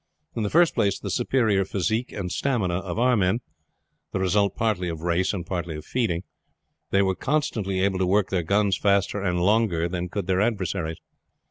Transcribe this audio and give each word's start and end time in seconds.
In 0.35 0.41
the 0.41 0.49
first 0.49 0.73
place, 0.73 0.97
the 0.99 1.11
superior 1.11 1.63
physique 1.63 2.11
and 2.11 2.31
stamina 2.31 2.79
of 2.79 2.97
our 2.97 3.15
men, 3.15 3.39
the 4.13 4.19
result 4.19 4.55
partly 4.55 4.89
of 4.89 5.01
race 5.03 5.31
and 5.31 5.45
partly 5.45 5.75
of 5.75 5.85
feeding; 5.85 6.23
they 6.89 7.03
were 7.03 7.13
consequently 7.13 7.81
able 7.81 7.99
to 7.99 8.07
work 8.07 8.31
their 8.31 8.41
guns 8.41 8.75
faster 8.75 9.21
and 9.21 9.39
longer 9.45 9.87
than 9.87 10.09
could 10.09 10.25
their 10.25 10.41
adversaries. 10.41 10.97